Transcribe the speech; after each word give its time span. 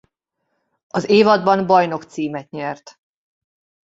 Az 0.87 1.09
évadban 1.09 1.65
bajnok 1.65 2.03
címet 2.03 2.49
nyert. 2.49 2.99